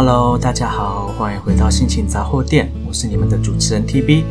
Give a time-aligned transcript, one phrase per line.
[0.00, 4.22] Hello，大家好，欢迎回到心情杂货店，我是你们的主持人 TB。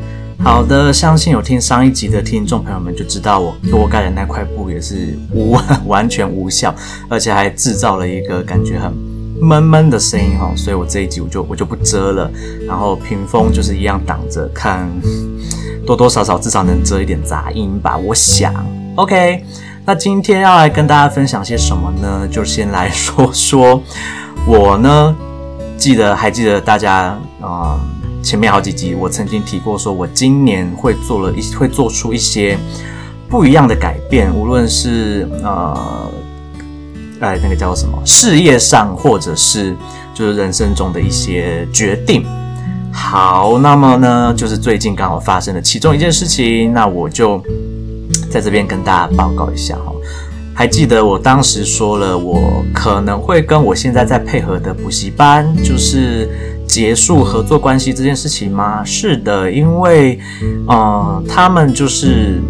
[0.41, 6.73] 好的，相信有听上一集的听众朋友们就知道，我多盖的那块布也是无 完全无效，
[7.09, 8.93] 而且还制造了一个感觉很
[9.41, 12.31] 闷闷的声音哈，所以我这一集我就我就不遮了，
[12.65, 14.89] 然后屏风就是一样挡着，看
[15.85, 18.53] 多多少少至少能遮一点杂音吧，我想。
[18.95, 19.43] OK，
[19.83, 22.25] 那今天要来跟大家分享些什么呢？
[22.31, 23.83] 就先来说说
[24.45, 25.13] 我呢，
[25.77, 27.79] 记得还记得大家啊。
[28.23, 32.57] 前面好几集我曾经提过，说我今年会做了一会做出一些
[33.29, 36.11] 不一样的改变，无论是呃，
[37.21, 39.73] 哎那个叫什么事业上，或者是
[40.13, 42.25] 就是人生中的一些决定。
[42.91, 47.41] 好，那么呢，就是最近刚好发生的其中一件事情，那我就
[48.29, 49.93] 在这边跟大家报告一下哈。
[50.57, 56.27] 还记得我当时说了，我可能会跟我现在在配合的补习班，就是。
[56.67, 58.83] 结束合作关系这件事情吗？
[58.83, 60.19] 是的，因为，
[60.67, 62.41] 呃，他们就是，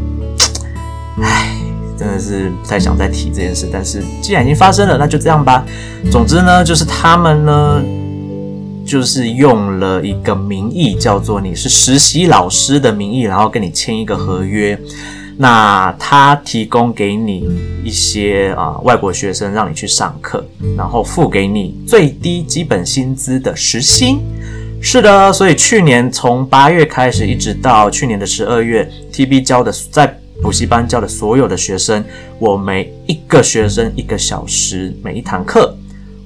[1.22, 1.56] 唉，
[1.96, 3.70] 真的是不太想再提这件事。
[3.72, 5.64] 但是既然已经发生了，那就这样吧。
[6.12, 7.84] 总之呢，就是他们呢，
[8.84, 14.78] 就是用了一个名义，叫做你是实习老师的名义，然后跟你签一个合约。
[15.38, 17.48] 那他提供给你
[17.84, 20.44] 一些啊、外国学生让你去上课，
[20.76, 24.20] 然后付给你最低基本薪资的时薪。
[24.82, 32.04] 是的，所以去年从八月开始，一直到去年的十二月，TB 教的在补习班教的所有的学生，
[32.40, 35.76] 我每一个学生一个小时，每一堂课，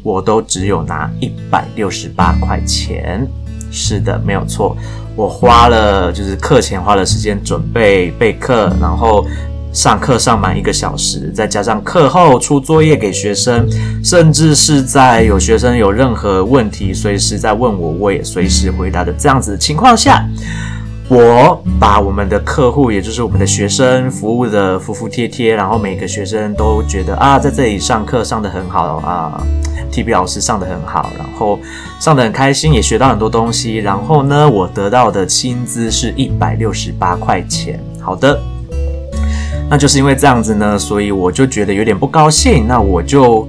[0.03, 3.27] 我都只有拿一百六十八块钱。
[3.71, 4.75] 是的，没有错。
[5.21, 9.23] 我花了就是课前花了时间准备备课，然后
[9.71, 13.69] 上课上满一个小时，再加上课后出作业给学生，
[14.03, 20.25] 甚至是在有学生有任何问题，随时在问我，我也随时回答的这样子的情况下，
[21.07, 29.39] 我把我们的客户，也就是我们的学生服务的服服帖帖，然后每个学生都觉得啊，在这里上课上得很好啊。
[29.91, 31.59] TB 老师上的很好，然后
[31.99, 33.77] 上的很开心，也学到很多东西。
[33.77, 37.79] 然后呢，我得到的薪资是一百六十八块钱。
[37.99, 38.39] 好的，
[39.69, 42.65] 那就是因为这样子呢，所以我就觉得有点不高兴。
[42.67, 43.47] 那我就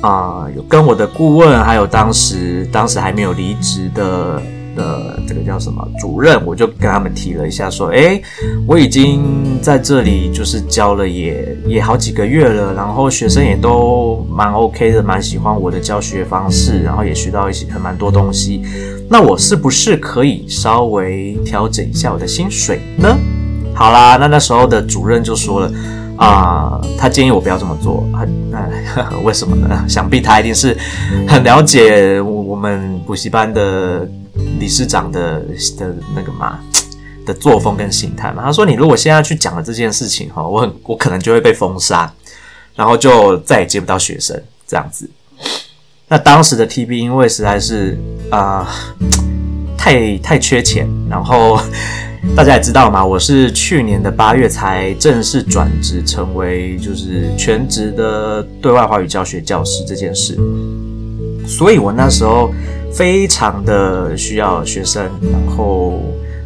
[0.00, 4.40] 啊，有、跟我的顾问，还有当时当时还没有离职的。
[4.74, 8.22] 的这个叫什么主任，我就跟他们提了一下，说，诶，
[8.66, 9.22] 我已经
[9.60, 18.62] 在这里就是教了也也好几个月了，然后学生也都蛮 OK 的，蛮喜欢我的教学方式，然后也学到一些很蛮多东西。
[19.08, 23.16] 那我是不是可以稍微调整一下我的薪水呢？
[23.74, 25.72] 好啦，那那时候的主任就说了，
[26.16, 28.06] 啊、他建议我不要这么做，
[28.50, 28.68] 那、
[29.22, 29.84] 为什么呢？
[29.88, 30.76] 想必他一定是
[31.26, 34.08] 很了解我们补习班的。
[34.58, 35.40] 理事长的
[35.78, 36.58] 的那个嘛
[37.24, 42.12] 的作风跟心态嘛，他说，你如果现在去讲了这件事情哈，我很我可能就会被封杀，
[42.74, 45.08] 然后就再也接不到学生这样子。
[46.08, 47.98] 那当时的 TB 因为实在是
[48.30, 48.68] 啊、
[49.78, 51.58] 太太缺钱，然后
[52.36, 60.36] 大家也知道嘛，我是去年的八月才正式转职成为就是全职的对外华语教学教师这件事，
[61.46, 62.52] 所以我那时候。
[62.94, 65.98] 非常的需要学生，然后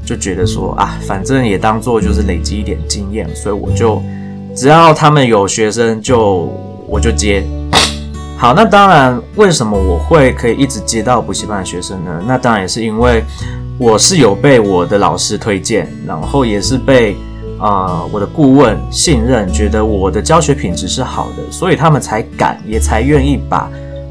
[0.05, 4.01] 就觉得说啊，反正也当做就是累积一点经验，所以我就
[4.55, 6.49] 只要他们有学生就
[6.87, 7.43] 我就接。
[8.39, 12.23] 好，那当然，为什么我会可以一直接到补习班的学生呢？
[12.25, 13.25] 那当然也是因为
[13.77, 17.17] 我是有被我的老师推荐，然后也是被
[17.59, 17.69] 啊、
[17.99, 23.69] 呃、我的顾问信任，觉得我的教学品质是好的，所以他们才敢也才愿意把。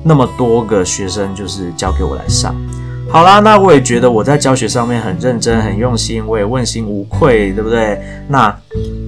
[0.07, 2.55] 那么多个学生就是交给我来上，
[3.09, 7.99] 好啦，那我也觉得我在教学上面很认真、很用心，我也问心无愧，对不对？
[8.27, 8.55] 那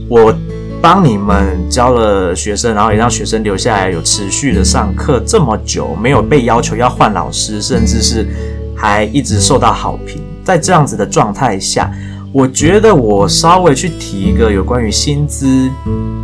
[0.10, 0.34] 我
[0.82, 8.28] 帮你们教了学生，然后也让学生留下来，有持续的上课这么久，没有被要求要换老师，甚至是
[8.76, 10.24] 还一直受到好评。
[10.44, 11.92] 在这样子的状态下，
[12.34, 15.70] 我觉得我稍微去提一个有关于薪资，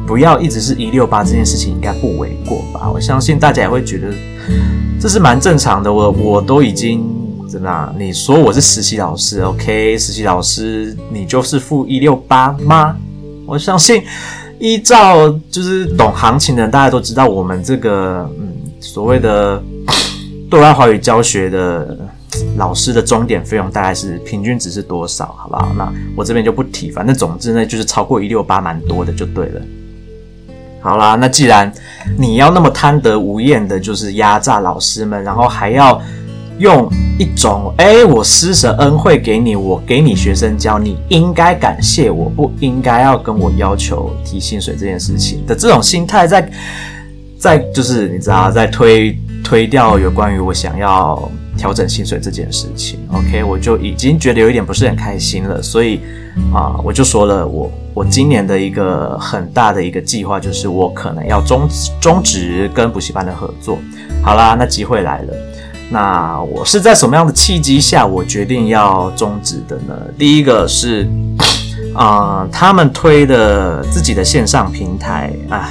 [0.08, 2.90] 不要一直是一六八这件事情，应该不为过吧？
[2.92, 4.08] 我相信大家也会觉得。
[5.00, 7.04] 这是蛮正常的，我我都已经
[7.50, 7.94] 怎么样？
[7.98, 9.98] 你说我是实习老师，OK？
[9.98, 12.96] 实习老师，你就是负一六八吗？
[13.46, 14.02] 我相信，
[14.60, 19.62] 依照就是懂行情的人，大家都知道我们这个嗯所谓的
[20.50, 21.98] 对外华语教学的
[22.56, 25.74] 老师的终点费用大概是平均值是多少，好不好？
[25.78, 29.62] 那我这边就不提，反正总之呢，就是超过一六八蛮多的就对了。
[30.80, 31.72] 好啦，那既然
[32.18, 36.02] 你要那么贪得无厌的，就是压榨老师们，然后还要
[36.60, 46.50] 用一种哎，我施舍恩惠给你，我给你学生教，你应该感谢我，不应该要跟我要求提薪水这件事情的这种心态在，在
[47.38, 53.00] 在就是你知道，在推推掉有关于我想要调整薪水这件事情。
[53.12, 56.00] OK，我就已经觉得有一点不是很开心了，所以
[56.54, 61.68] 啊，我就说了，我我今年的一个很大的一个计划就是我可能要终
[62.02, 63.78] 终止跟补习班的合作。
[64.24, 65.34] 好啦，那机会来了。
[65.90, 69.94] 那我是在什么样的契机下，我决定要终止的呢？
[70.18, 71.08] 第一个是，
[71.94, 75.70] 啊、他们推的自己的线上平台啊，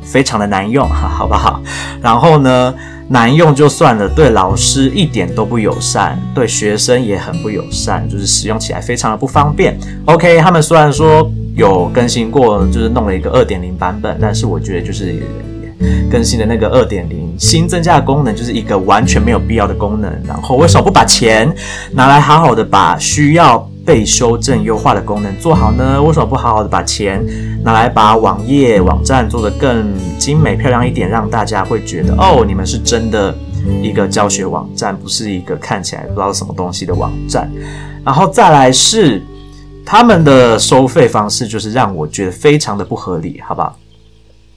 [0.00, 1.60] 非常的难用，哈，好不好？
[2.00, 2.74] 然后呢，
[3.08, 9.78] 难用就算了，对老师一点都不友善，对学生也很不友善，就是使用起来非常的不方便。
[10.06, 15.22] OK，他们虽然说有更新过，就是弄了一个二点零版本，但是我觉得就是。
[16.10, 20.10] 更新的那个二点零新增加的功能，就是一个完全没有必要的功能。
[20.26, 21.48] 然后为什么不把钱
[21.92, 26.02] 拿来好好的把需要被修正优化的功能做好呢？
[26.02, 27.24] 为什么不好好的把钱
[27.64, 33.34] 拿来把网页网站做得更精美漂亮一点，让大家会觉得哦，你们是真的
[33.82, 37.50] 一个教学网站，不是一个看起来不知道什么东西的网站。
[38.04, 39.24] 然后再来是
[39.86, 43.74] 他们的收费方式，就是让我觉得非常的不合理，好不好？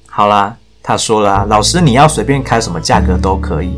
[0.09, 0.57] 好啦。
[0.83, 3.77] 他说了，老师你要随便开什么价格都可以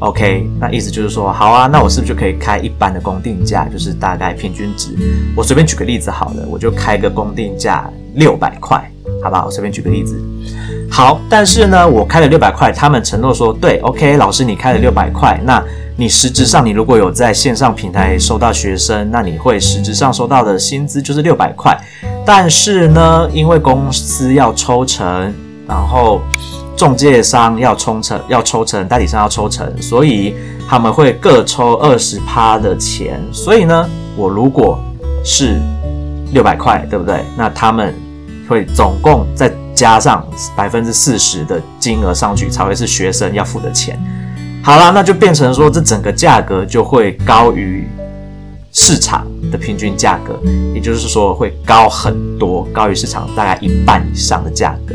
[0.00, 0.48] ，OK？
[0.60, 4.90] 那意思就是说，好啊，那我是不是就可以开一般的公定价，就是大概平均值？
[5.36, 8.90] 我随便举个例子好了，我就开个公定价六百块，
[9.22, 9.46] 好不好？
[9.46, 10.20] 我随便举个例子。
[10.90, 15.62] 好，但是呢，我开了六百块，他们承诺说，对，OK，老师你开了六百块，那
[15.96, 21.78] 你实质上你如果有在线上平台收到学生，那你会实质上收到的薪资就是六百块。
[22.24, 25.32] 但是呢，因为公司要抽成。
[25.66, 26.22] 然后，
[26.78, 30.32] 中介商要抽成，要抽成，代理商要抽成，所以
[30.68, 33.20] 他们会各抽二十趴的钱。
[33.32, 34.78] 所以呢，我如果
[35.24, 35.60] 是
[36.32, 37.24] 六百块，对不对？
[37.36, 37.92] 那他们
[38.48, 40.24] 会总共再加上
[40.56, 44.00] 百分之四十的金额上去，才会是学生要付的钱。
[44.62, 47.88] 好啦，那就变成说，这整个价格就会高于
[48.70, 50.38] 市场的平均价格，
[50.72, 54.94] 也就是说会高很多，高于市场大概一半以上的价格。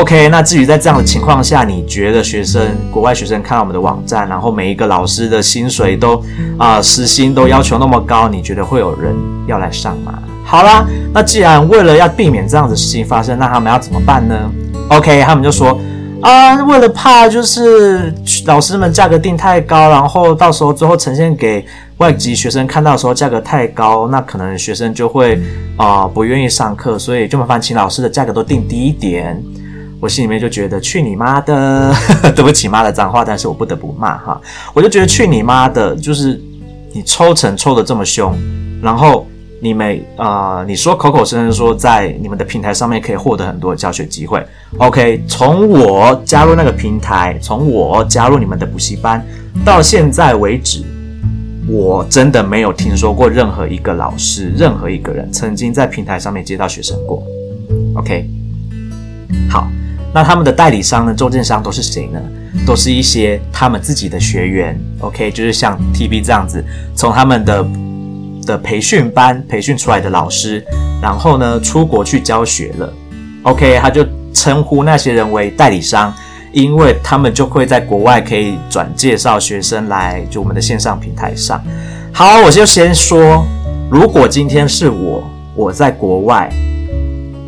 [0.00, 6.22] OK，那至于在这样的情况下，你觉得学生国外学生看到我们的网站，然后每一个老师的薪水都
[6.58, 9.14] 啊、时薪都要求那么高，你觉得会有人
[9.46, 10.18] 要来上吗？
[10.44, 14.50] 好啦，那既然为了要避免这样的事情发生，那他们要怎么办呢
[14.88, 15.78] ？OK，他们就说
[16.22, 18.12] 啊，为了怕就是
[18.46, 21.64] 老师们价格定太高，然后到时候最后呈现给
[21.98, 25.38] 外籍学生看到的时候价格太高，那可能学生就会
[25.76, 29.42] 啊、不愿意上课，所以就麻烦请老师的价格都定低一点。
[30.02, 31.94] 我心里面就觉得去你妈的，
[32.34, 34.40] 对不起妈的脏话，但是我不得不骂哈。
[34.74, 36.40] 我就觉得去你妈的，就是
[36.92, 38.36] 你抽成抽得这么凶，
[38.82, 39.24] 然后
[39.60, 44.44] 你们啊、呃，你说口口声声说在你们的平台上面可以获得很多的教学机会。
[44.78, 49.24] OK，从我加入那个平台，从我加入你们的补习班
[49.64, 50.82] 到现在为止，
[51.68, 57.22] 我真的没有听说过任何一个老师、任何一个人曾经在平台上面接到学生过。
[57.94, 58.28] OK，
[59.48, 59.70] 好。
[60.14, 61.14] 那他们的代理商呢？
[61.14, 62.20] 中间商都是谁呢？
[62.66, 66.62] 都是一些他们自己的学员，OK，就是像 TB 这样子，
[66.94, 67.66] 从他们的
[68.44, 70.62] 的培训班培训出来的老师，
[71.00, 72.92] 然后呢出国去教学了
[73.44, 76.12] ，OK，他就称呼那些人为代理商，
[76.52, 81.58] 因为他们就会在国外可以转介绍学生来就我们的线上平台上。
[82.12, 83.46] 好，我就先说，
[83.90, 86.52] 如果今天是我，我在国外。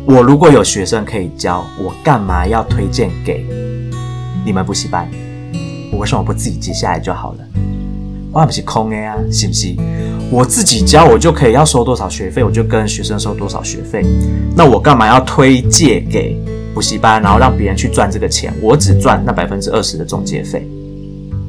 [0.07, 3.43] 我如果有学生可以教，我干嘛要推荐给
[4.45, 5.09] 你们补习班？
[5.91, 7.39] 我为什么不自己接下来就好了？
[8.31, 9.75] 我不是空的呀，是不是？
[10.29, 14.05] 我自己教，我就可以要收多少学费，我就跟学生收多少学费。
[14.55, 16.39] 那我干嘛要推荐给
[16.75, 18.53] 补习班，然后让别人去赚这个钱？
[18.61, 20.67] 我只赚那百分之二十的中介费，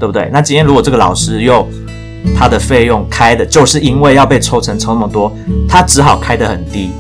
[0.01, 0.31] 对不对？
[0.33, 1.69] 那今天如果这个老师又
[2.35, 5.31] 他的费用开的就是因为要被抽成抽那么多，
[5.69, 6.91] 他只好开得很低。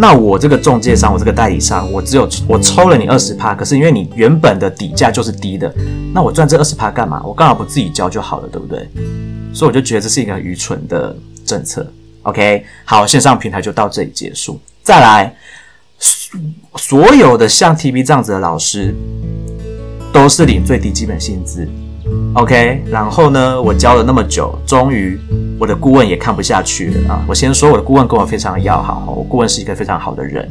[0.00, 5.70] 那我这个中介商，我这个代理商，我只有我抽了你二十趴，可是因为你原本的底价就是低的，
[6.14, 7.22] 那我赚这二十趴干嘛？
[7.22, 8.88] 我刚好不自己交就好了，对不对？
[9.52, 11.14] 所以我就觉得这是一个很愚蠢的
[11.44, 11.86] 政策。
[12.22, 14.58] OK，好，线上平台就到这里结束。
[14.82, 15.36] 再来，
[16.76, 18.94] 所有的像 TB 这样子的老师，
[20.14, 21.68] 都是领最低基本薪资。
[22.34, 25.18] OK，然后呢，我教了那么久，终于。
[25.60, 27.22] 我的顾问也看不下去了啊！
[27.28, 30.50] 我先说，我的顾问跟我非常要好，我顾问是一个非常好的人。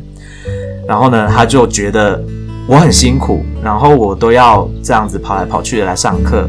[0.87, 2.23] 然后呢，他就觉得
[2.67, 6.47] 我很辛苦，然后我都要这样子跑来跑去的来上课，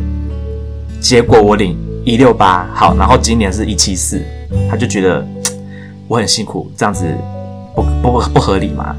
[1.00, 1.74] 结果我领
[2.04, 4.20] 一六八，好，然后今年是一七四，
[4.68, 5.26] 他就觉得
[6.06, 7.06] 我很辛苦，这样子
[7.74, 8.94] 不不不合理嘛，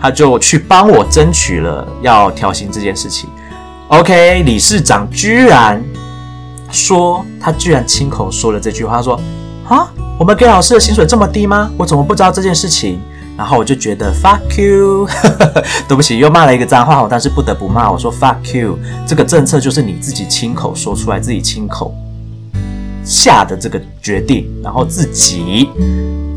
[0.00, 3.28] 他就去帮我争取了要调薪这件事情。
[3.88, 5.82] OK，理事长居然
[6.70, 9.20] 说，他居然亲口说了这句话，说
[9.68, 9.88] 啊，
[10.18, 11.70] 我们给老师的薪水这么低吗？
[11.76, 12.98] 我怎么不知道这件事情？
[13.36, 15.06] 然后我就觉得 fuck you，
[15.86, 17.90] 对不起，又骂了一个脏话，但是不得不骂。
[17.90, 21.92] 我说 fuck you，这个政策就是你自己亲口说出来，自己亲口
[23.04, 25.68] 下的这个决定，然后自己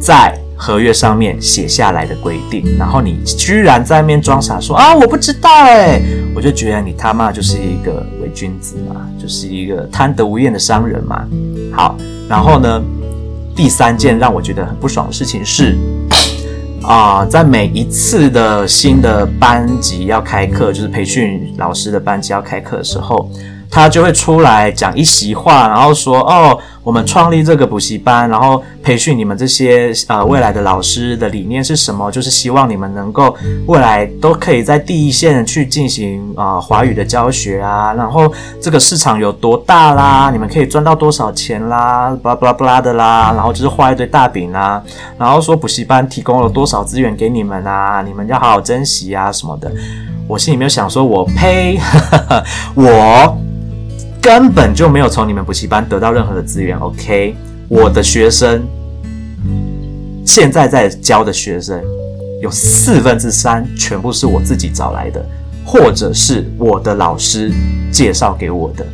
[0.01, 6.01] 在合约上面写下来的规定，然后你居然在那边装傻说啊，我不知道哎，
[6.35, 11.25] 我就觉得你他妈就是一个伪君子嘛，就是一个贪得无厌的商人嘛。
[11.71, 11.95] 好，
[12.27, 12.81] 然后呢，
[13.55, 15.77] 第三件让我觉得很不爽的事情是。
[16.83, 23.29] 啊，在每一次的新的班级要开课，就是培训老师的班级要开课的时候，
[23.77, 32.09] 他就会出来讲一席话，然后说：“哦，我们创立这个补习班，然后培训你们这些呃未来的老师的理念是什么？
[32.11, 44.81] 就是希望你们能够未来都可以在第一线去进行啊、呃、华语的教学啊，然后这个市场有多大啦，你们可以赚到多少钱啦，巴拉巴拉巴拉的啦，然后就是画一堆大饼啦，
[45.19, 49.71] 然后说补习班提供了多少资源给你们啊，你们要好好珍惜啊什么的。
[50.27, 51.79] 我心里面想说，我呸，
[52.73, 53.37] 我。
[54.27, 57.33] 根本就没有从你们补习班得到任何的资源，OK？
[57.69, 58.61] 我的学生
[60.25, 61.81] 现在在教的学生
[62.41, 65.25] 有四分之三全部是我自己找来的，
[65.65, 67.49] 或者是我的老师
[67.89, 68.85] 介绍给我的。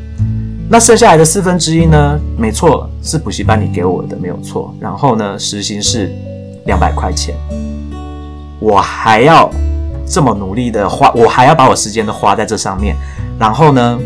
[0.69, 2.19] 那剩下来的四分之一呢？
[2.37, 4.71] 没错，是补习班里给我的，没有错。
[4.79, 6.11] 然后呢，时薪是
[6.67, 7.33] 两百块钱，
[8.59, 9.49] 我还要
[10.05, 12.95] 这么努力的花，我还要把我时间都花在这上面。
[13.39, 13.99] 然后呢？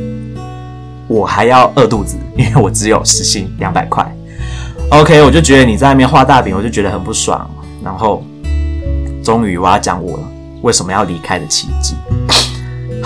[1.08, 4.06] 我还要饿肚子， 因为我只有时薪两百块。
[4.92, 7.50] OK，我就觉得你在那边画大饼，我就觉得很不爽。
[7.84, 8.24] 然后，
[9.24, 10.20] 终于我要讲我
[10.62, 11.96] 为什么要离开的奇迹。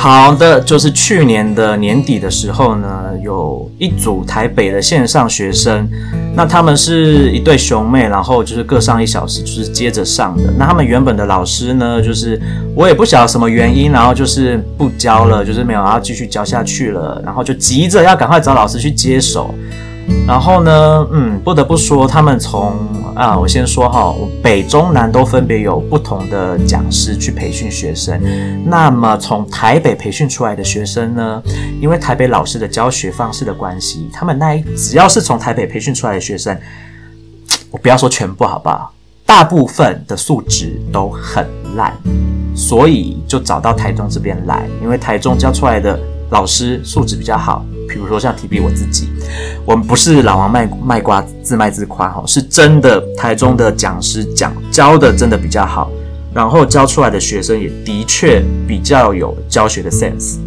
[0.02, 5.88] 好的，就是去年的年底的时候呢，有一组台北的线上学生，
[6.36, 10.52] 那他们是一对兄妹，然后就是各上一小时，就是接着上的。
[10.58, 12.42] 那他们原本的老师呢，就是
[12.76, 19.54] 我也不晓得什么原因，然后就是不教了，就是没有要继续教下去了，然后就急着要赶快找老师去接手。
[20.28, 22.74] 然后呢，嗯，不得不说，他们从
[23.16, 28.22] 啊，我先说哈，北中南都分别有不同的讲师去培训学生。
[28.66, 31.42] 那么从台北培训出来的学生呢，
[31.82, 36.58] 因为台北老师的教学方式的关系，他们那一只要是从台北培训出来的学生，
[37.70, 38.94] 我不要说全部好不好，
[39.26, 41.94] 大部分的素质都很烂，
[42.56, 46.00] 所以就找到台中这边来，因为台中教出来的
[46.32, 47.64] 老师素质比较好。
[47.88, 49.10] 比如说像 TB 我自己，
[49.66, 55.92] 我们不是老王卖卖瓜自卖自夸哈，是真的台中的讲师讲教的真的比较好，
[56.34, 60.38] 然后教出来的学生也的确比较有教学的 sense。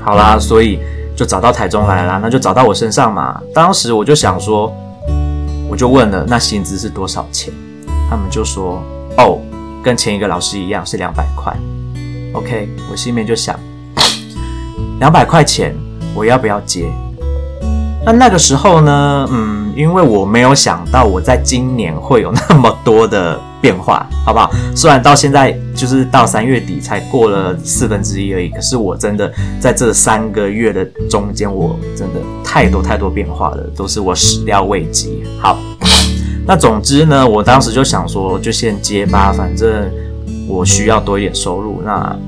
[0.00, 0.78] 好啦，所以
[1.16, 3.40] 就找到台中来啦，那就找到我身上嘛。
[3.52, 4.72] 当时我就想说，
[5.68, 7.52] 我就问了，那薪资是多少钱？
[8.08, 8.80] 他们就说，
[9.16, 9.40] 哦，
[9.82, 11.52] 跟前一个老师一样是两百块。
[12.32, 13.58] OK，我心里面就想，
[15.04, 15.74] 两百块钱。
[16.14, 16.90] 我要不要接？
[18.06, 19.28] 那那个时候呢？
[19.30, 24.50] 嗯，因为我没有想到我在今年会有那么多的变化，好不好？
[24.74, 29.30] 虽然到现在就是到三月底才过了四分之一而已，可是我真的
[29.60, 35.22] 在这三个月的中间，我真的太多太多变化了，都是我始料未及。
[35.38, 35.58] 好，
[36.48, 39.90] 那总之呢，我当时就想说，就先接吧，反正
[40.48, 41.82] 我需要多一点收入。
[41.84, 42.18] 那。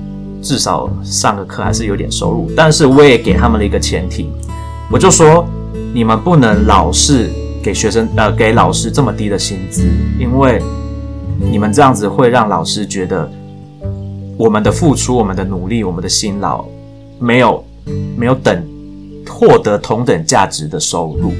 [0.42, 4.30] 至少上个课还是有点收入，但是我也给他们了一个前提，
[4.90, 5.44] 我就说
[5.92, 7.30] 你们不能老是
[7.62, 9.88] 给学生呃给老师这么低的薪资，
[10.18, 10.62] 因为
[11.40, 13.28] 你们这样子会让老师觉得
[14.36, 16.64] 我们的付出、我们的努力、我们的辛劳
[17.18, 17.64] 没有
[18.16, 18.64] 没有等
[19.28, 21.32] 获得同等价值的收入。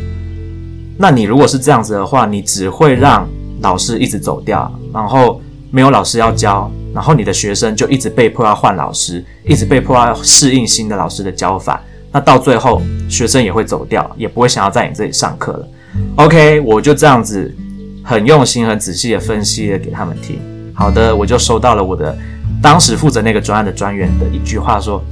[0.99, 3.29] 那你如果是这样子的话，你只会让
[3.61, 6.71] 老师一直走掉，然后没有老师要教。
[6.97, 11.79] 然后你的学生就一直被迫要换老师，一直被迫要适应新的老师的教法。
[12.11, 15.69] 那到最后，学生也会走掉，也不会想要在你这里上课了。
[16.15, 17.55] OK，我就这样子
[18.03, 20.41] 很用心、很仔细的分析了给他们听。
[20.73, 22.17] 好的，我就收到了我的
[22.63, 25.05] 当时负责那个专案的专员的一句话说：“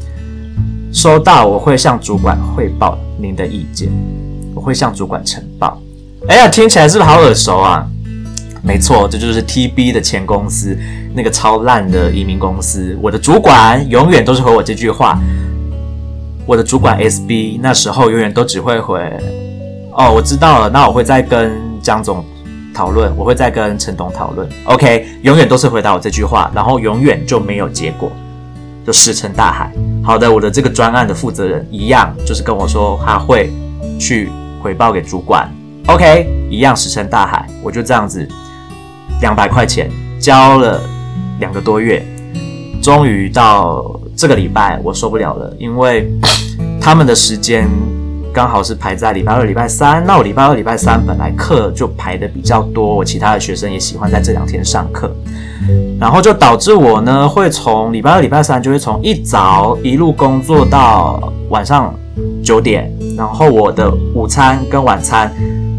[0.91, 3.93] 收到，我会向主管汇报您的意见，
[4.55, 5.79] 我会向主管呈报。”
[6.29, 7.87] 哎呀，听起来是不是好耳熟啊？
[8.65, 10.77] 没错，这就是 TB 的前公司，
[11.15, 12.99] 那个超烂的移民公司。
[13.03, 15.19] 我的主管永远都是回我这句话：
[16.47, 18.99] 我的主管 SB 那时候永远都只会回，
[19.93, 21.53] 哦，我知道了，那我会再跟
[21.83, 22.25] 江总
[22.75, 24.49] 讨论，我会再跟陈董讨论。
[24.65, 28.11] OK，永远都是回答我这句话，然后永远就没有结果，
[28.87, 29.71] 就石沉大海。
[30.03, 33.53] 好的，我的这个专案的负责人一样，就是跟我说他会
[34.01, 34.31] 去
[34.63, 35.49] 回报给主管。
[35.87, 37.47] OK，一样石沉大海。
[37.63, 38.27] 我就这样子，
[39.21, 39.91] 两百块钱
[40.21, 40.81] 交了
[41.41, 42.05] 两个多月，
[42.83, 46.11] 终于到这个礼拜，我受不了了，因为
[46.81, 47.69] 他们的时间
[48.33, 50.05] 刚好是排在礼拜二、礼拜三。
[50.07, 55.11] 那我礼拜二、礼拜三本来课就排的比较多，我其他的学生也喜欢在这两天上课。
[55.99, 61.95] 然后就导致我呢，会从礼拜二、礼拜三就会从一早一路工作到晚上
[62.43, 65.33] 九点，然后我的午餐跟晚餐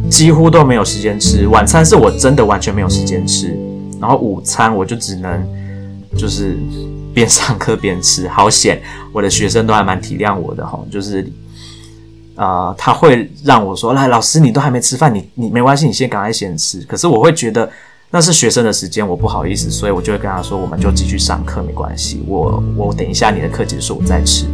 [0.09, 1.47] 几乎都没有时间吃。
[1.47, 3.57] 晚餐是我真的完全没有时间吃，
[3.99, 5.47] 然后午餐我就只能
[6.17, 6.57] 就是
[7.13, 8.27] 边上课边吃。
[8.27, 8.81] 好险，
[9.11, 11.29] 我的学生都还蛮体谅我的哈，就是
[12.35, 17.69] 啊、他会让我说：“来，老师，你都还没吃饭，你你没关系，你先赶快先吃。”可是我会觉得。
[18.11, 22.23] 那是学生的时间，我不好意思，所以我就会跟他说，我们就继续上课，没关系。
[22.27, 24.45] 我我等一下你的课结束我再吃。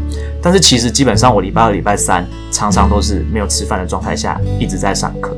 [0.42, 5.38] 但是其实基本上我礼拜二、礼拜三常常都是没有吃饭的状态下一直在上课，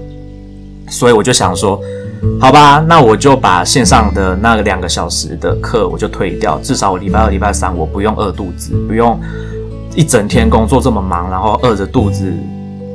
[0.94, 1.82] 所以我就想说，
[2.40, 9.20] 好吧，那我就把线上的那两个小时的课我就退掉，至少我礼拜二、礼拜三我不用饿肚子，不用
[9.96, 12.32] 一整天工作这么忙，然后饿着肚子，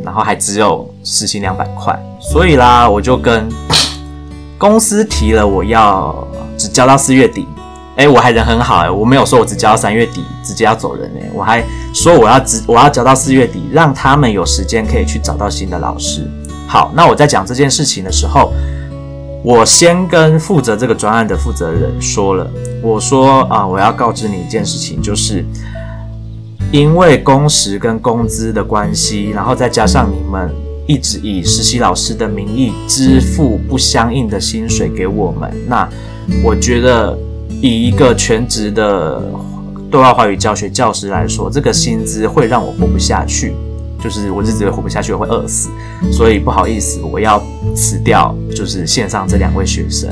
[0.05, 3.49] 然后还只有时薪两百块，所以啦，我就跟。
[4.61, 6.27] 公司提了，我要
[6.57, 7.47] 只交到四月底，
[7.95, 11.65] 诶，我还人很好诶，我没有说我只交到三月底，直接要走人诶，我还
[11.95, 16.29] 说我要只我要交到四月底，让他们有时间可以去找到新的老师。
[16.69, 18.53] 好，那我在讲这件事情的时候，
[19.43, 22.49] 我先跟负责这个专案的负责人说了，
[22.83, 25.45] 我说啊，我要告知你一件事情，就是
[26.71, 30.49] 因为工时跟工资的关系，然后再加上你们。
[30.91, 35.87] 一直以实习老师的名义支付不相应的薪水给我们，那
[36.43, 37.15] 我觉得
[37.61, 39.23] 以一个全职的
[39.91, 43.53] 对外华语教学教师来说，这个薪资会让我活不下去，
[44.03, 45.69] 就是我日子会活不下去，我会饿死。
[46.13, 47.43] 所以不好意思，我要
[47.75, 50.11] 辞掉，就是线上这两位学生。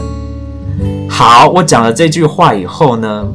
[1.09, 3.27] 好，我讲了这句话以后呢，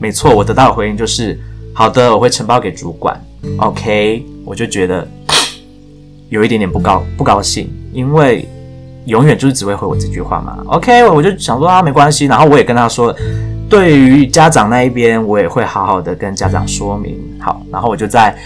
[0.00, 1.38] 没错，我得到的回应就是
[1.72, 3.18] 好的，我会承包给主管。
[3.58, 5.06] OK，我就觉得。
[6.30, 8.48] 有一点点不高不高兴，因为
[9.04, 10.58] 永远就是只会回我这句话嘛。
[10.66, 12.24] OK，我就想说啊，没关系。
[12.24, 13.14] 然后我也跟他说，
[13.68, 17.20] 对于家长那一边，我也会好好的跟家长说明。
[17.38, 18.36] 好，然后我就在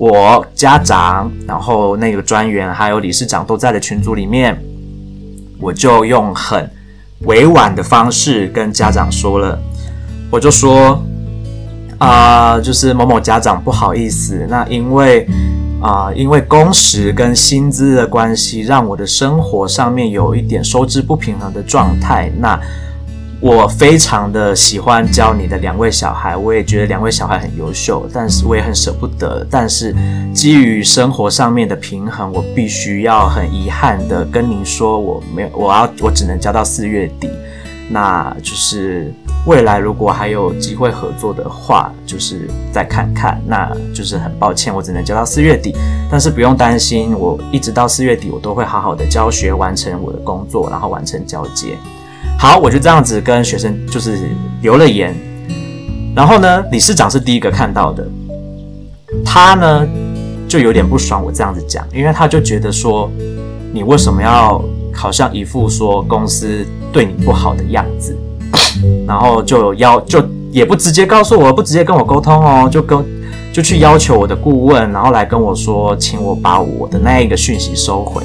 [0.00, 4.58] 我家长，然后那个专员还有理事长都在的群组里面，
[5.60, 6.66] 我就用很
[7.26, 9.60] 委婉的方式跟家长说了，
[10.30, 11.04] 我就说
[11.98, 15.28] 啊、就是某某家长不好意思，那因为。
[15.82, 22.30] 啊、因为工时跟薪资的关系，让我的生活上面有一点收支不平衡的状态。
[22.38, 22.60] 那
[23.40, 29.46] 我非常的喜欢教你的两位小孩，我也觉得两位小孩很优秀，但是我也很舍不得。
[29.50, 29.96] 但是
[30.34, 37.30] 基于生活上面的平衡，我必须要很遗憾的跟您说，我没有，我要，我只能教到四月底。
[37.92, 39.12] 那就是
[39.46, 43.42] 未来如果还有机会合作的话，就是再看看。
[43.46, 45.74] 那就是很抱歉，我只能教到四月底，
[46.10, 51.76] 但是不用担心，我一直到四月底，我都会好好的教学，完成我的工作，然后完成交接。
[52.40, 54.18] 好，我就这样子跟学生就是
[54.62, 55.14] 留了言。
[56.16, 58.08] 然后呢，理事长是第一个看到的，
[59.22, 59.86] 他呢
[60.48, 63.10] 就有点不爽我这样子讲，因为他就觉得说，
[63.74, 68.16] 你为什么要好像一副说公司对你不好的样子，
[69.06, 73.04] 然后就要就也不直接告诉我，不直接跟我沟通哦，就跟
[73.52, 78.22] 就去要求我的顾问，然后来跟我说，请我把我的那一个讯息收回，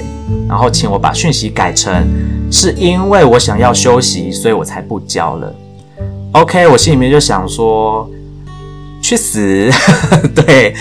[0.47, 2.07] 然后请我把讯息改成
[2.51, 5.53] 是因为我想要休息，所以我才不交了。
[6.33, 8.09] OK，我心里面就想说，
[9.01, 9.69] 去死，
[10.35, 10.75] 对。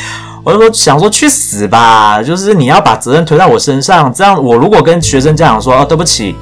[0.46, 6.36] 我就说想说去死吧，就是你要把责任推到我身上，这样我如果跟学生家长说，哦，对不起，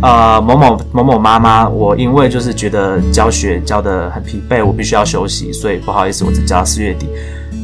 [0.00, 7.08] 呃，某某某某妈妈，我因为就是觉得教学教得很疲惫，我必须要休息，所以不好意思，我只教到四月底。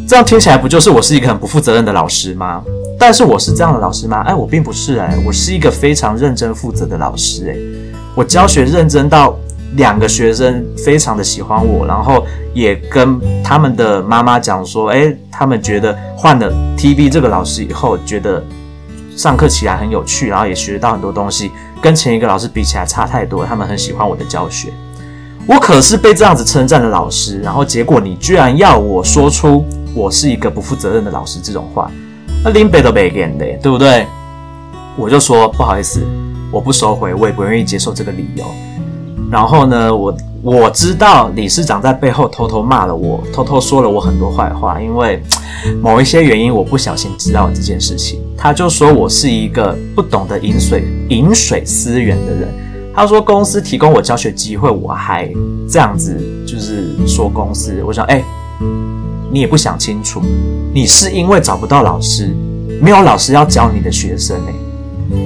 [0.06, 2.62] 这样听起来不就是我是一个很不负责任的老师吗？
[2.98, 4.22] 但是我是这样的老师吗？
[4.26, 7.56] 哎，我并不是哎，我是一个非常认真负责的老师哎，
[8.14, 9.36] 我教学认真到。
[9.76, 18.40] 两个学生非常的喜欢我，然后也跟他们的妈妈讲说，诶，他们觉得换了 TV 这个老师以后，觉得
[19.16, 21.50] 上课起来很有趣，然后也学到很多东西，
[21.82, 24.72] 跟前一个老师比起来差太多，他们很喜欢我的教学。
[25.44, 29.64] 我可是被这样子称赞的老师，然后结果你居然要我说出
[29.94, 31.90] 我是一个不负责任的老师这种话，
[32.42, 34.06] 那林北都没给的，对不对？
[34.96, 36.00] 我就说不好意思，
[36.52, 38.44] 我不收回，我也不愿意接受这个理由。
[39.30, 45.22] 然后呢，我我知道理事长在背后偷偷骂了我，偷偷说了我很多坏话，因为
[45.80, 48.20] 某一些原因，我不小心知道了这件事情。
[48.36, 52.48] 他就说我是一个不懂得饮水饮水思源的人。
[52.94, 55.28] 他说公司提供我教学机会，我还
[55.68, 57.82] 这样子就是说公司。
[57.84, 58.22] 我想，哎，
[59.34, 60.22] 你也不想清楚，
[60.72, 62.32] 你是因为找不到老师，
[62.80, 64.52] 没有老师要教你的学生呢。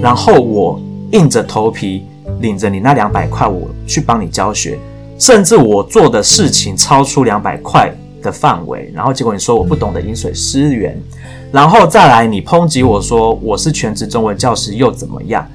[0.00, 0.80] 然后我
[1.12, 2.06] 硬着头皮
[2.40, 4.78] 领着你那两百块，我去帮你教学，
[5.18, 10.98] 甚至我做的事情超出两百块的范围，然后结果你说我不懂得饮水思源，
[11.52, 15.46] 然后再来你抨击我说我是全职中文教师又怎么样？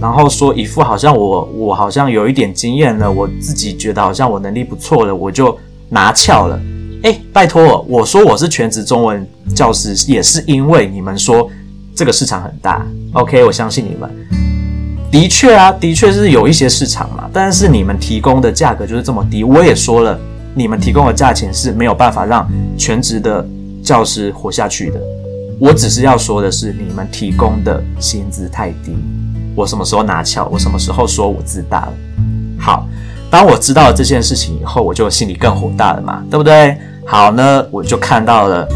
[0.00, 5.54] 然后说一副好像我我好像有一点经验了，我自己觉得好像我能力不错了，我就
[5.90, 6.58] 拿翘了。
[7.02, 11.48] 诶，拜托，我说我是全职中文教师，也是因为你们说
[11.94, 12.84] 这个市场很大。
[13.12, 14.10] OK，我相信你们。
[15.10, 19.44] 的确啊，的确是有一些市场嘛，但是你们提供的价格就是这么低。
[19.44, 20.18] 我也说了，
[20.54, 23.46] 你们提供的价钱是没有办法让全职的
[23.82, 25.00] 教师活下去的。
[25.58, 28.96] 我只是要说的是，你们提供的薪资太低。
[29.54, 30.46] 我什么时候拿翘？
[30.52, 31.92] 我什么时候说我自大了？
[32.58, 32.86] 好，
[33.36, 36.74] 当我知道这件事情以后，我就心里更火大了嘛，对不对？
[37.06, 38.66] 好呢，我就看到了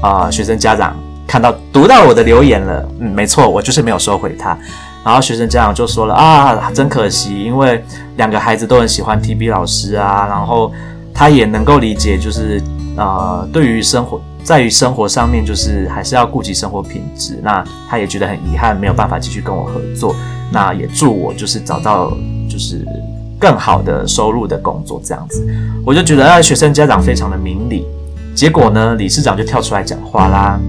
[0.00, 4.56] 啊、学生家长看到读到我的留言了，嗯，没错，我就是没有收回他。
[5.04, 7.84] 然后学生家长就说了啊，真可惜，因为
[8.16, 10.72] 两个孩子都很喜欢 TB 老师啊，然后
[11.12, 12.62] 他也能够理解，就是
[12.96, 14.18] 呃，对于生活。
[14.42, 17.38] 在于生活上面，就是还是要顾及生活品质。
[17.42, 20.16] 那他也觉得很遗憾，没有办法继续跟我合作。
[20.50, 22.10] 那也祝我就是找到
[22.48, 22.82] 就是
[23.38, 25.46] 更好的收入的工作这样子。
[25.84, 27.86] 我就觉得啊，学生家长非常的明理。
[28.34, 30.60] 结果呢，理事长就跳出来讲话啦。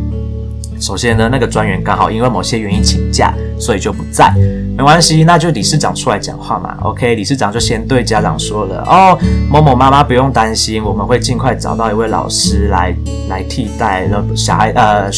[0.79, 4.33] 首先呢，那个专员刚好因为某些原因请假，所以就不在。
[4.77, 6.77] 没关系，那就理事长出来讲话嘛。
[6.83, 12.95] OK，理事长就先对家长说了：“哦，某某妈妈不用担心，我们会尽快找到一位老师来
[13.27, 15.11] 来替代，让小孩呃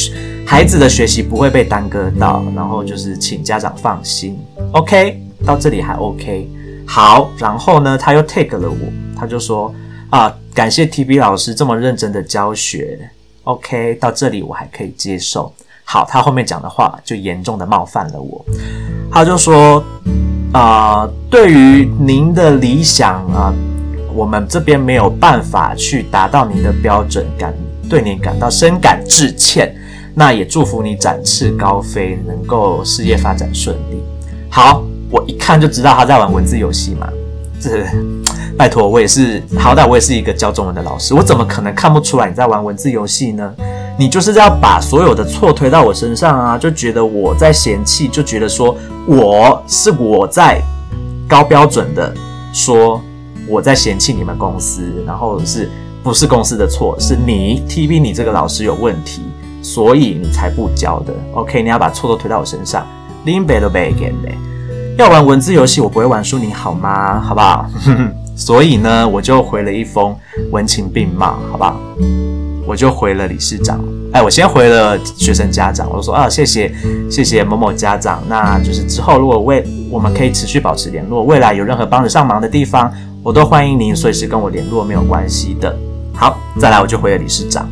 [0.48, 2.44] 孩子的学习不会被耽搁到。
[2.56, 4.40] 然后就是请家长放心。
[4.72, 6.50] OK，到这里还 OK。
[6.94, 8.78] 好，然后呢，他又 take 了我，
[9.18, 9.74] 他就说
[10.10, 13.00] 啊，感谢 TB 老师这么认真的教学。”
[13.46, 15.54] OK，到这里我还可以接受。
[15.86, 18.46] 好，他后面讲的话就严重的冒犯了我。
[19.10, 19.82] 他就说，
[20.52, 23.54] 啊、对于您的理想啊，
[24.14, 27.54] 我们这边没有办法去达到您的标准，感
[27.90, 29.74] 对您感到深感致歉。
[30.14, 34.04] 那也祝福你展翅高飞，能够事业发展顺利。
[34.50, 37.08] 好，我一看就知道他在玩文字游戏嘛，
[37.60, 37.86] 这。
[38.58, 43.56] 拜托，我也是，好歹我也是一个教中文的老师，我怎么可能看不出来你在玩文字游戏呢？
[43.98, 48.76] 你就是要把所有的错推到我身上啊，就觉得我在嫌弃，就觉得说
[49.08, 50.62] 我是我在
[51.28, 52.14] 高标准的
[52.54, 53.02] 说
[53.48, 55.68] 我在嫌弃你们公司，然后是
[56.04, 56.96] 不是公司的错？
[57.00, 59.24] 是你 TV 你这个老师有问题，
[59.64, 61.14] 所以你才不教的。
[61.34, 62.86] OK，你要把错都推到我身上，
[63.26, 64.38] 林北都背给嘞。
[64.98, 67.20] 要玩文字游戏，我不会玩输你好吗？
[67.24, 67.66] 好不好？
[68.36, 70.16] 所以呢，我就回了一封
[70.52, 71.80] 文情并茂，好不好？
[72.66, 73.80] 我就回了理事长，
[74.14, 76.74] 哎，我先回了学生家长，我就说啊，谢谢，
[77.10, 82.92] 谢谢某某家长，那就是之后如果未我们可以持续保持联络，未来有任何帮得上忙的地方，
[83.24, 85.76] 我都欢迎您随时跟我联络，没有关系的。
[86.14, 87.68] 好，再来我就回了理事长，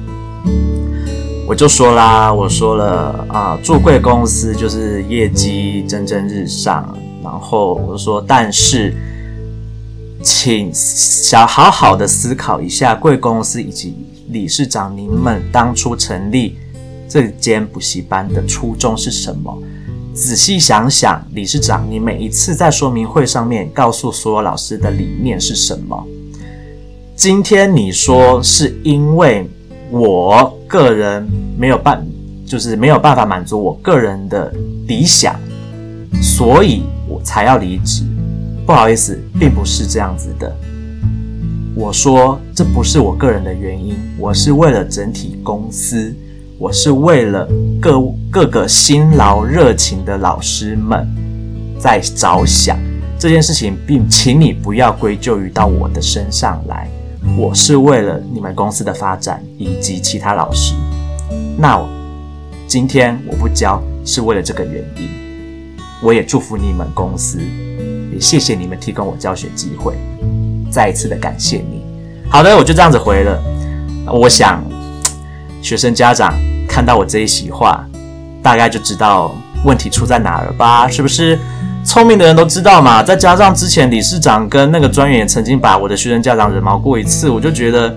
[1.47, 8.93] 我就说啦，我说了啊，祝贵公司就是业绩蒸蒸日上，然后我说，但是。
[10.21, 13.95] 请想好好的思考一下，贵公司以及
[14.27, 16.57] 理事长，您们当初成立
[17.07, 19.57] 这间补习班的初衷是什么？
[20.13, 26.05] 仔细想想，理事长，你每一次在说明会上面告诉所有老师的理念是什么？
[27.15, 29.49] 今天你说是因为
[29.89, 31.25] 我个人
[31.57, 32.05] 没有办，
[32.45, 34.53] 就是没有办法满足我个人的
[34.85, 35.39] 理想，
[36.21, 36.83] 所以
[37.23, 38.03] 才要离职。
[38.65, 40.55] 不好意思，并不是这样子的。
[41.75, 46.13] 我说这不是我个人的原因，我是为了整体公司，
[46.57, 47.47] 我是为了
[47.81, 51.07] 各各个辛劳热情的老师们
[51.79, 52.77] 在着想。
[53.17, 56.89] 这件事情，并请你不要归咎于到我的身上来。
[57.37, 60.73] 我是为了你们公司的发展以及其他老师。
[61.57, 61.85] 那
[62.67, 65.18] 今天我不教是为了这个原因。
[66.01, 67.39] 我也祝福你们公司。
[68.11, 69.93] 也谢谢你们提供我教学机会，
[70.71, 71.83] 再一次的感谢你。
[72.29, 73.41] 好的，我就这样子回了。
[74.11, 74.63] 我想，
[75.61, 76.33] 学生家长
[76.67, 77.85] 看到我这一席话，
[78.41, 80.87] 大概就知道问题出在哪儿了吧？
[80.87, 81.37] 是不是？
[81.85, 83.01] 聪明的人都知道嘛。
[83.01, 87.95] 再加上之前理事长跟那个专员也曾经把我的学生家长惹毛过一次，我就觉得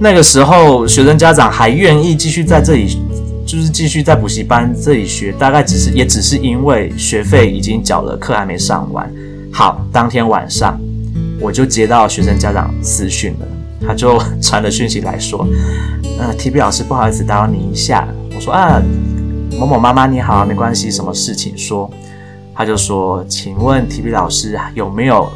[0.00, 3.00] 那个时候学生家长还愿意继续在这里，
[3.48, 9.10] 就是继续在补习班这里学，大概只是也只是因为学费已经缴了，课还没上完。
[9.50, 10.78] 好，当天晚上
[11.40, 13.48] 我就接到学生家长私讯了，
[13.86, 15.48] 他就 传了讯息来说
[16.20, 18.06] ：“呃，TB 老师，不好意思打扰你一下。”
[18.36, 18.82] 我说：“啊，
[19.58, 21.90] 某某妈妈你好，没关系，什么事情说？”
[22.54, 25.26] 他就说：“请问 TB 老师有没有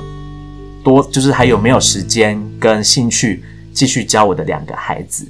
[0.85, 5.27] 多，就是还有没有时间跟兴趣继续教我的两个孩子？”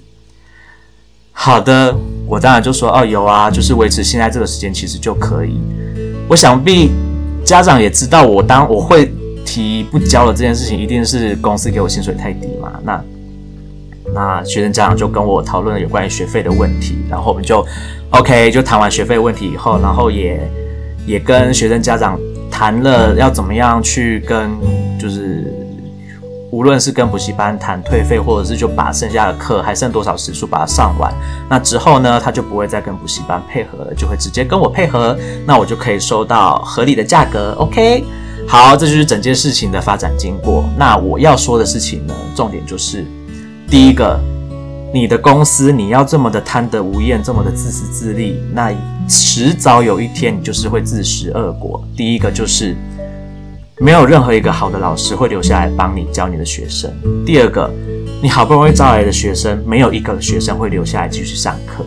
[1.32, 1.94] 好的，
[2.26, 5.60] 我当然就说：“哦，有啊，就是维持现在这个时间其实就可以。”
[6.28, 6.90] 我想必。
[7.44, 9.12] 家长也知道我当我会
[9.44, 12.72] 提不教的这件事情，一定是公司给我薪水太低嘛。
[12.84, 13.04] 那
[14.14, 17.66] 那学生家长就跟我讨论了有关于学费的问题，然后我们就
[18.10, 20.40] OK 就谈完学费问题以后，然后也
[21.04, 22.16] 也跟学生家长
[22.48, 24.48] 谈了要怎么样去跟
[25.00, 25.52] 就是。
[26.52, 31.10] 无论是跟补习班谈退费，或者是就把剩下的课还剩多少时数把它上完，
[31.48, 37.54] 那之后呢，他就不会再跟补习班配合了，就会直接跟我配合，那我就可以收到合理的价格。
[37.58, 38.04] OK，
[38.46, 40.62] 好，这就是整件事情的发展经过。
[40.76, 43.06] 那我要说的事情呢，重点就是
[43.66, 44.20] 第一个，
[44.92, 48.70] 你的公司你要这么的贪得无厌，这么的自私自利，那
[49.08, 51.82] 迟早有一天你就是会自食恶果。
[51.96, 52.76] 第一个就是。
[53.78, 56.92] 没有任何一个好的老师会留下来帮你教你的学生。
[57.24, 57.70] 第二个，
[58.22, 61.84] 你好不容易招来的学生，没有一个学生会留下来继续上课。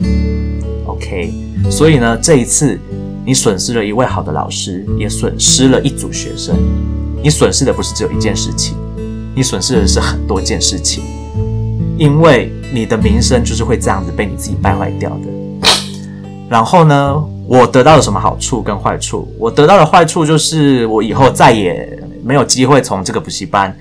[0.86, 1.32] OK，
[1.69, 2.80] 所以呢，这一次
[3.24, 6.56] 你损失了一位好的老师，也损失了一组学生。
[7.21, 8.76] 你损失的不是只有一件事情，
[9.36, 11.04] 你损失的是很多件事情，
[11.98, 15.69] 因为你的名声就是会这样子被你自己败坏掉的。
[16.50, 19.31] 然后呢，我得到了什么好处跟坏处？
[19.38, 21.88] 我得到的坏处就是我以后再也
[22.23, 23.75] 没有机会从这个补习班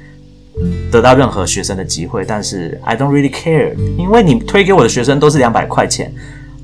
[0.93, 2.25] 得到任何学生的机会。
[2.27, 6.13] 但是 I don't really care，因为你推给我的学生都是两百块钱，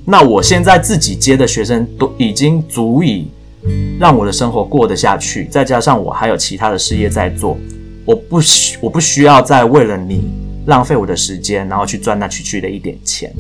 [0.05, 3.29] 那我现在自己接的学生都已经足以
[3.99, 5.47] 让我的生活过得下去。
[5.47, 7.57] 再加上我还有其他的事业在做，
[8.05, 10.31] 我不需我不需要再为了你
[10.67, 13.35] 浪费我的时间，然后去赚那区区的一点钱，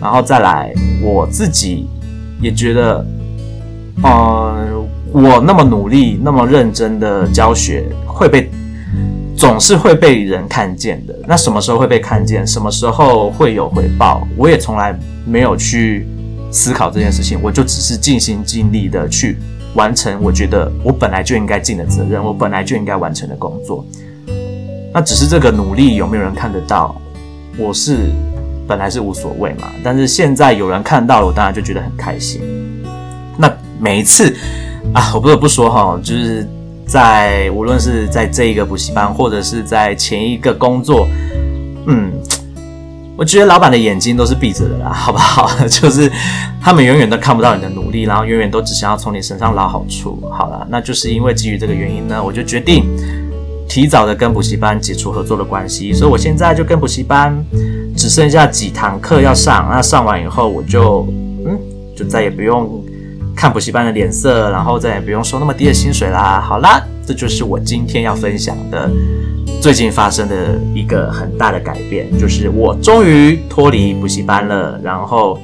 [0.00, 1.88] 然后再来我自己。
[2.40, 3.04] 也觉得，
[4.02, 8.50] 呃，我那么努力、那么认真的教学，会被
[9.36, 11.14] 总是会被人看见的。
[11.26, 12.46] 那什么时候会被看见？
[12.46, 14.26] 什么时候会有回报？
[14.36, 14.96] 我也从来
[15.26, 16.06] 没有去
[16.50, 17.38] 思考这件事情。
[17.42, 19.36] 我就只是尽心尽力的去
[19.74, 23.84] 完成我觉得我本来就应该尽的责任，我本来就应该完成的工作。
[24.94, 26.94] 那只是这个努力有没有人看得到？
[27.58, 28.10] 我是。
[28.68, 32.42] 本来是无所谓嘛，但是现在有人看到了，我当然就觉得很开心。
[33.38, 33.50] 那
[33.80, 34.36] 每一次
[34.92, 36.46] 啊，我不得不说哈，就是
[36.86, 41.08] 在无论是在这一个补习班，或者是在前一个工作，
[41.86, 42.12] 嗯，
[43.16, 45.48] 我觉得老板的眼睛都是闭着的啦， 好不好？
[45.68, 46.10] 就是
[46.60, 50.22] 他们永远都看不到你的努力，然后永远都只想要从你身上捞好处。
[50.30, 52.84] 好了，那就是因为基于这个原因呢，我就决定
[53.68, 57.36] 提早的跟补习班解除合作的关系，所以我现在就跟补习班。
[57.98, 61.04] 只剩下几堂课要上，那上完以后我就
[61.44, 61.58] 嗯，
[61.96, 62.80] 就再也不用
[63.34, 66.40] 看补习班的脸色，然后再也不用收那么低的薪水啦。
[66.40, 68.88] 好啦，这就是我今天要分享的
[69.60, 75.36] 最近发生的一个很大的改变，就是我终于脱离补习班了，然后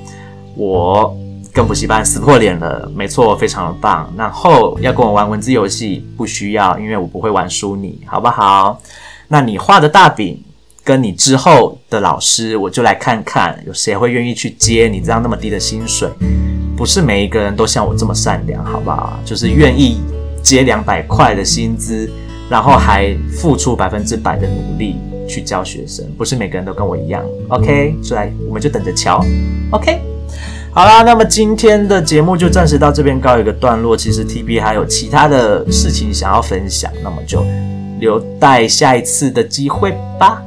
[0.54, 1.12] 我
[1.52, 2.88] 跟补习班撕破脸了。
[2.94, 4.08] 没错，非常的棒。
[4.16, 8.80] 然后要跟我玩文字游戏，不需要，因为我不会玩输你，好不好？
[9.26, 10.40] 那你画的大饼。
[10.84, 16.08] 跟你之后的老师，我就来看看有谁会愿意去接你这样那么低的薪水。
[16.76, 19.18] 不是每一个人都像我这么善良，好不好？
[19.24, 20.02] 就是愿意
[20.42, 22.10] 接两百块的薪资，
[22.50, 26.04] 然后还付出百分之百的努力去教学生。
[26.18, 27.24] 不是每个人都跟我一样。
[27.48, 29.24] OK，所以我们就等着瞧。
[29.70, 30.00] OK，
[30.72, 33.96] 好啦，那么今天的节目就暂时到这边告一个段落。
[33.96, 37.42] 其实 TB 还有其他的事情想要分享，那么就
[38.00, 40.42] 留待下一次的机会吧。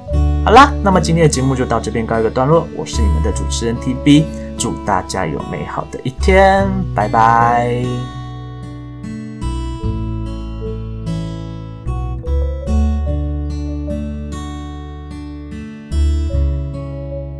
[0.48, 2.66] 好啦，那么今天的节目就到这边告一个段落。
[2.74, 4.24] 我是你们的主持人 TB，
[4.58, 8.17] 祝大家有美好的一天，拜拜。